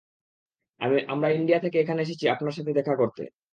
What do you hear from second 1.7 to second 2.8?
এখানে আপনার সাথে